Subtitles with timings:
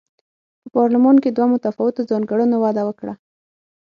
[0.61, 3.13] په پارلمان کې دوه متفاوتو ځانګړنو وده وکړه.